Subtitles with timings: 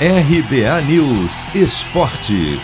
[0.00, 2.58] RBA News Esporte.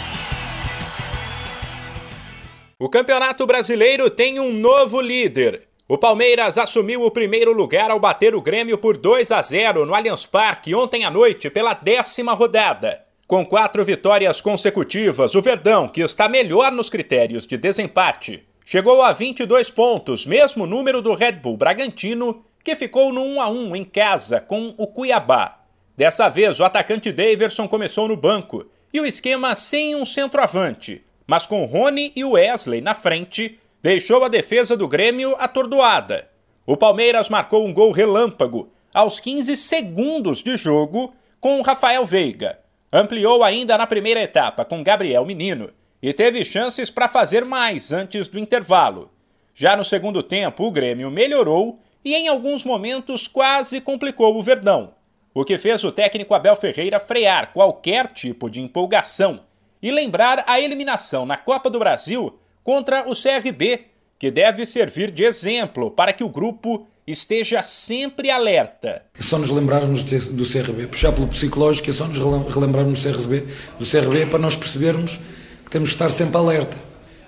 [2.77, 5.69] O Campeonato Brasileiro tem um novo líder.
[5.87, 9.95] O Palmeiras assumiu o primeiro lugar ao bater o Grêmio por 2 a 0 no
[9.95, 13.05] Allianz Parque ontem à noite pela décima rodada.
[13.29, 19.13] Com quatro vitórias consecutivas, o Verdão, que está melhor nos critérios de desempate, chegou a
[19.13, 23.85] 22 pontos, mesmo número do Red Bull Bragantino, que ficou no 1 a 1 em
[23.85, 25.60] casa com o Cuiabá.
[26.01, 31.47] Dessa vez, o atacante Daverson começou no banco e o esquema sem um centroavante, mas
[31.47, 36.27] com Rony e Wesley na frente, deixou a defesa do Grêmio atordoada.
[36.65, 42.59] O Palmeiras marcou um gol relâmpago aos 15 segundos de jogo com Rafael Veiga.
[42.91, 45.69] Ampliou ainda na primeira etapa com Gabriel Menino
[46.03, 49.11] e teve chances para fazer mais antes do intervalo.
[49.55, 54.99] Já no segundo tempo, o Grêmio melhorou e em alguns momentos quase complicou o Verdão
[55.33, 59.41] o que fez o técnico Abel Ferreira frear qualquer tipo de empolgação
[59.83, 63.87] e lembrar a eliminação na Copa do Brasil contra o CRB,
[64.19, 69.03] que deve servir de exemplo para que o grupo esteja sempre alerta.
[69.19, 73.47] É só nos lembrarmos do CRB, puxar pelo psicológico, é só nos relembrarmos do CRB,
[73.79, 75.19] do CRB para nós percebermos
[75.65, 76.77] que temos de estar sempre alerta.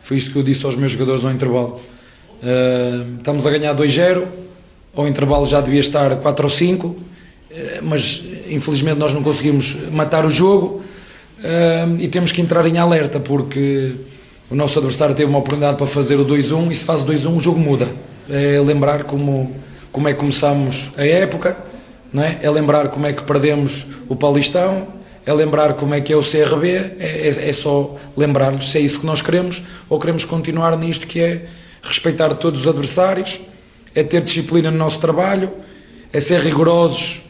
[0.01, 1.81] Foi isto que eu disse aos meus jogadores ao intervalo.
[2.43, 4.27] Uh, estamos a ganhar 2-0,
[4.95, 7.12] ao intervalo já devia estar 4 ou 5, eh,
[7.83, 10.83] mas infelizmente nós não conseguimos matar o jogo
[11.43, 13.95] eh, e temos que entrar em alerta porque
[14.51, 17.37] o nosso adversário teve uma oportunidade para fazer o 2-1 e se faz o 2-1
[17.37, 17.89] o jogo muda.
[18.31, 19.55] É lembrar como,
[19.91, 21.57] como é que começamos a época,
[22.13, 22.39] não é?
[22.43, 24.87] é lembrar como é que perdemos o Paulistão,
[25.25, 28.81] é lembrar como é que é o CRB, é, é, é só lembrar-lhes se é
[28.81, 31.47] isso que nós queremos ou queremos continuar nisto que é
[31.83, 33.41] respeitar todos os adversários,
[33.95, 35.51] é ter disciplina no nosso trabalho,
[36.13, 37.23] é ser rigorosos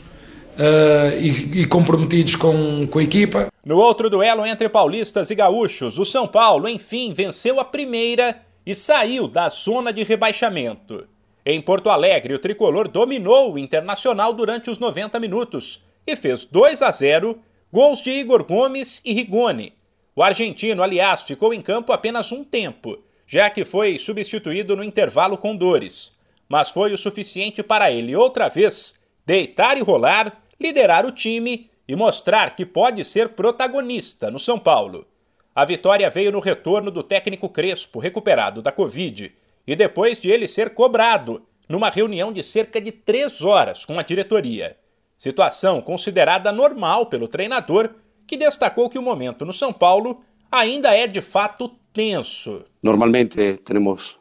[0.53, 3.48] Uh, e, e, comprometidos com, com a equipa.
[3.64, 8.36] No outro duelo entre paulistas e gaúchos, o São Paulo, enfim, venceu a primeira
[8.67, 11.09] e saiu da zona de rebaixamento.
[11.44, 16.82] Em Porto Alegre, o tricolor dominou o Internacional durante os 90 minutos e fez 2
[16.82, 17.38] a 0,
[17.72, 19.72] gols de Igor Gomes e Rigoni.
[20.15, 25.38] O argentino, aliás, ficou em campo apenas um tempo, já que foi substituído no intervalo
[25.38, 26.16] com dores.
[26.49, 31.96] Mas foi o suficiente para ele, outra vez, deitar e rolar liderar o time e
[31.96, 35.06] mostrar que pode ser protagonista no São Paulo.
[35.54, 39.32] A vitória veio no retorno do técnico Crespo, recuperado da Covid,
[39.66, 44.02] e depois de ele ser cobrado numa reunião de cerca de três horas com a
[44.02, 44.76] diretoria.
[45.16, 47.90] Situação considerada normal pelo treinador,
[48.26, 52.64] que destacou que o momento no São Paulo ainda é de fato tenso.
[52.82, 54.20] Normalmente temos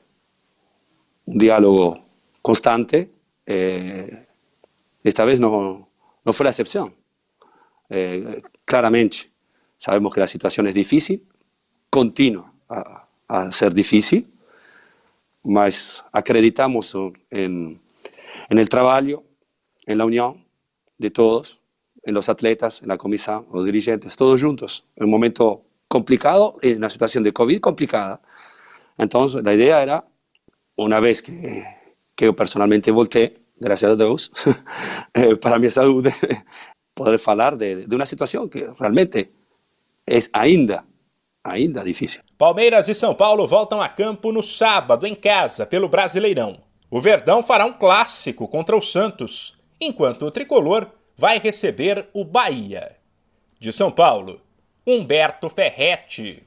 [1.25, 1.97] um diálogo
[2.41, 3.09] constante.
[3.47, 4.25] Eh,
[5.03, 5.87] esta vez não
[6.23, 6.93] no fue la excepción.
[7.89, 9.31] Eh, claramente
[9.77, 11.27] sabemos que la situación es difícil,
[11.89, 14.29] continúa a, ser difícil,
[15.43, 16.93] mas acreditamos
[17.29, 17.81] en,
[18.49, 19.23] en, el trabajo,
[19.85, 20.45] en la unión
[20.97, 21.61] de todos,
[22.03, 26.77] en los atletas, en la comisión, los dirigentes, todos juntos, en un momento complicado, en
[26.77, 28.21] una situación de COVID complicada.
[28.97, 30.05] Entonces, la idea era,
[30.75, 31.65] una vez que,
[32.15, 34.31] que yo personalmente volteé, gracias a Deus,
[35.13, 36.09] eh, para minha saúde,
[36.95, 39.29] poder falar de, de uma situação que realmente
[40.07, 40.83] é ainda,
[41.43, 42.23] ainda difícil.
[42.37, 46.59] Palmeiras e São Paulo voltam a campo no sábado, em casa, pelo Brasileirão.
[46.89, 52.97] O Verdão fará um clássico contra o Santos, enquanto o tricolor vai receber o Bahia.
[53.59, 54.41] De São Paulo,
[54.85, 56.43] Humberto Ferretti.